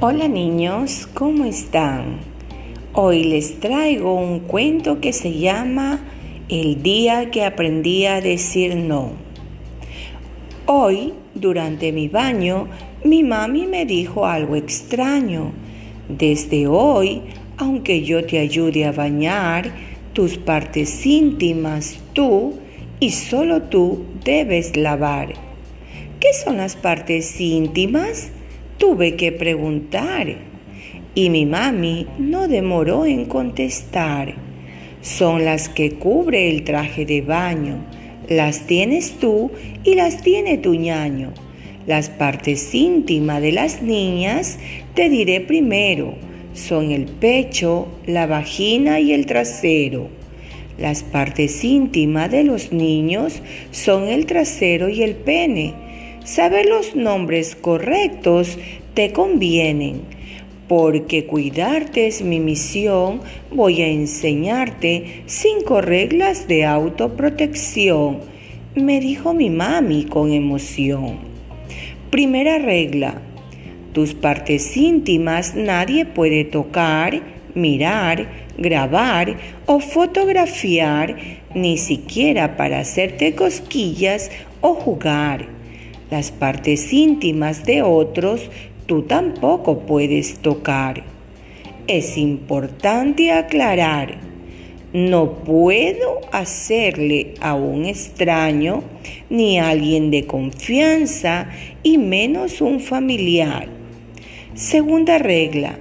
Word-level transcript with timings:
Hola 0.00 0.26
niños, 0.26 1.08
¿cómo 1.14 1.44
están? 1.44 2.18
Hoy 2.94 3.22
les 3.22 3.60
traigo 3.60 4.12
un 4.14 4.40
cuento 4.40 5.00
que 5.00 5.12
se 5.12 5.38
llama 5.38 6.00
El 6.48 6.82
día 6.82 7.30
que 7.30 7.44
aprendí 7.44 8.04
a 8.04 8.20
decir 8.20 8.74
no. 8.74 9.12
Hoy, 10.66 11.14
durante 11.36 11.92
mi 11.92 12.08
baño, 12.08 12.66
mi 13.04 13.22
mami 13.22 13.68
me 13.68 13.86
dijo 13.86 14.26
algo 14.26 14.56
extraño. 14.56 15.52
Desde 16.08 16.66
hoy, 16.66 17.22
aunque 17.56 18.02
yo 18.02 18.26
te 18.26 18.40
ayude 18.40 18.86
a 18.86 18.92
bañar, 18.92 19.70
tus 20.12 20.38
partes 20.38 21.06
íntimas 21.06 21.98
tú 22.14 22.54
y 22.98 23.12
solo 23.12 23.62
tú 23.62 24.04
debes 24.24 24.76
lavar. 24.76 25.34
¿Qué 26.18 26.34
son 26.34 26.56
las 26.56 26.74
partes 26.74 27.40
íntimas? 27.40 28.32
Tuve 28.86 29.16
que 29.16 29.32
preguntar 29.32 30.26
y 31.14 31.30
mi 31.30 31.46
mami 31.46 32.06
no 32.18 32.48
demoró 32.48 33.06
en 33.06 33.24
contestar. 33.24 34.34
Son 35.00 35.46
las 35.46 35.70
que 35.70 35.92
cubre 35.92 36.50
el 36.50 36.64
traje 36.64 37.06
de 37.06 37.22
baño. 37.22 37.78
Las 38.28 38.66
tienes 38.66 39.12
tú 39.12 39.50
y 39.84 39.94
las 39.94 40.20
tiene 40.20 40.58
tu 40.58 40.74
ñaño. 40.74 41.32
Las 41.86 42.10
partes 42.10 42.74
íntimas 42.74 43.40
de 43.40 43.52
las 43.52 43.80
niñas 43.80 44.58
te 44.92 45.08
diré 45.08 45.40
primero. 45.40 46.16
Son 46.52 46.90
el 46.90 47.06
pecho, 47.06 47.88
la 48.04 48.26
vagina 48.26 49.00
y 49.00 49.14
el 49.14 49.24
trasero. 49.24 50.10
Las 50.76 51.02
partes 51.02 51.64
íntimas 51.64 52.30
de 52.30 52.44
los 52.44 52.70
niños 52.70 53.40
son 53.70 54.08
el 54.08 54.26
trasero 54.26 54.90
y 54.90 55.02
el 55.02 55.14
pene. 55.14 55.83
Saber 56.24 56.64
los 56.64 56.96
nombres 56.96 57.54
correctos 57.54 58.58
te 58.94 59.12
convienen, 59.12 60.00
porque 60.68 61.26
cuidarte 61.26 62.06
es 62.06 62.22
mi 62.22 62.40
misión. 62.40 63.20
Voy 63.50 63.82
a 63.82 63.88
enseñarte 63.88 65.24
cinco 65.26 65.82
reglas 65.82 66.48
de 66.48 66.64
autoprotección, 66.64 68.20
me 68.74 69.00
dijo 69.00 69.34
mi 69.34 69.50
mami 69.50 70.04
con 70.04 70.32
emoción. 70.32 71.18
Primera 72.10 72.58
regla, 72.58 73.20
tus 73.92 74.14
partes 74.14 74.78
íntimas 74.78 75.54
nadie 75.54 76.06
puede 76.06 76.44
tocar, 76.44 77.20
mirar, 77.54 78.28
grabar 78.56 79.36
o 79.66 79.78
fotografiar, 79.78 81.16
ni 81.54 81.76
siquiera 81.76 82.56
para 82.56 82.78
hacerte 82.80 83.34
cosquillas 83.34 84.30
o 84.62 84.72
jugar. 84.72 85.63
Las 86.14 86.30
partes 86.30 86.92
íntimas 86.92 87.64
de 87.64 87.82
otros 87.82 88.48
tú 88.86 89.02
tampoco 89.02 89.80
puedes 89.80 90.38
tocar. 90.38 91.02
Es 91.88 92.16
importante 92.16 93.32
aclarar, 93.32 94.18
no 94.92 95.32
puedo 95.32 96.20
hacerle 96.30 97.34
a 97.40 97.56
un 97.56 97.86
extraño 97.86 98.84
ni 99.28 99.58
a 99.58 99.70
alguien 99.70 100.12
de 100.12 100.24
confianza 100.24 101.48
y 101.82 101.98
menos 101.98 102.60
un 102.60 102.78
familiar. 102.78 103.66
Segunda 104.54 105.18
regla, 105.18 105.80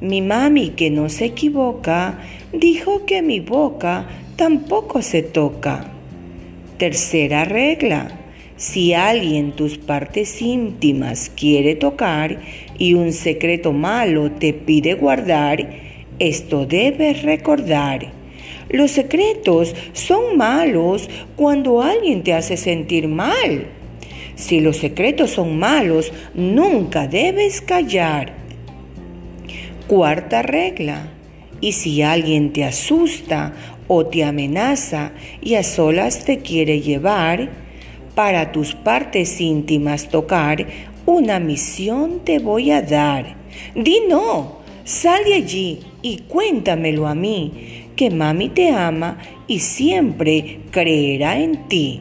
mi 0.00 0.22
mami 0.22 0.68
que 0.68 0.88
no 0.88 1.08
se 1.08 1.24
equivoca 1.24 2.20
dijo 2.52 3.06
que 3.06 3.22
mi 3.22 3.40
boca 3.40 4.06
tampoco 4.36 5.02
se 5.02 5.24
toca. 5.24 5.90
Tercera 6.78 7.44
regla, 7.44 8.20
si 8.56 8.94
alguien 8.94 9.52
tus 9.52 9.78
partes 9.78 10.40
íntimas 10.40 11.30
quiere 11.34 11.74
tocar 11.74 12.40
y 12.78 12.94
un 12.94 13.12
secreto 13.12 13.72
malo 13.72 14.30
te 14.30 14.52
pide 14.52 14.94
guardar, 14.94 15.68
esto 16.20 16.64
debes 16.64 17.22
recordar. 17.22 18.12
Los 18.68 18.92
secretos 18.92 19.74
son 19.92 20.36
malos 20.36 21.10
cuando 21.34 21.82
alguien 21.82 22.22
te 22.22 22.32
hace 22.32 22.56
sentir 22.56 23.08
mal. 23.08 23.66
Si 24.36 24.60
los 24.60 24.76
secretos 24.76 25.32
son 25.32 25.58
malos, 25.58 26.12
nunca 26.34 27.08
debes 27.08 27.60
callar. 27.60 28.34
Cuarta 29.88 30.42
regla. 30.42 31.10
Y 31.60 31.72
si 31.72 32.02
alguien 32.02 32.52
te 32.52 32.64
asusta 32.64 33.52
o 33.88 34.06
te 34.06 34.22
amenaza 34.22 35.12
y 35.40 35.54
a 35.54 35.62
solas 35.62 36.24
te 36.24 36.38
quiere 36.38 36.80
llevar, 36.80 37.63
para 38.14 38.52
tus 38.52 38.74
partes 38.74 39.40
íntimas 39.40 40.08
tocar, 40.08 40.66
una 41.06 41.38
misión 41.38 42.20
te 42.24 42.38
voy 42.38 42.70
a 42.70 42.82
dar. 42.82 43.36
Di 43.74 44.02
no, 44.08 44.58
sal 44.84 45.24
de 45.24 45.34
allí 45.34 45.80
y 46.02 46.18
cuéntamelo 46.28 47.06
a 47.06 47.14
mí, 47.14 47.86
que 47.96 48.10
mami 48.10 48.48
te 48.48 48.70
ama 48.70 49.18
y 49.46 49.60
siempre 49.60 50.60
creerá 50.70 51.38
en 51.38 51.68
ti. 51.68 52.00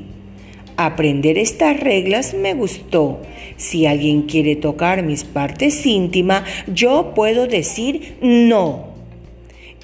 Aprender 0.77 1.37
estas 1.37 1.79
reglas 1.79 2.33
me 2.33 2.53
gustó. 2.53 3.19
Si 3.57 3.85
alguien 3.85 4.23
quiere 4.23 4.55
tocar 4.55 5.03
mis 5.03 5.23
partes 5.23 5.85
íntimas, 5.85 6.43
yo 6.67 7.13
puedo 7.13 7.45
decir 7.45 8.17
no. 8.21 8.92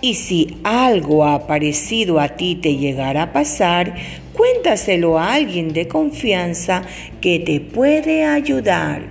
Y 0.02 0.14
si 0.14 0.58
algo 0.64 1.26
ha 1.26 1.46
parecido 1.46 2.20
a 2.20 2.30
ti 2.30 2.56
te 2.56 2.78
llegara 2.78 3.24
a 3.24 3.34
pasar, 3.34 3.96
cuéntaselo 4.34 5.20
a 5.20 5.34
alguien 5.34 5.74
de 5.74 5.88
confianza 5.90 6.84
que 7.20 7.40
te 7.40 7.60
puede 7.60 8.24
ayudar. 8.24 9.02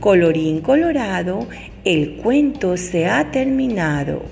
Colorín 0.00 0.62
colorado, 0.62 1.46
el 1.84 2.16
cuento 2.16 2.78
se 2.78 3.06
ha 3.06 3.30
terminado. 3.30 4.22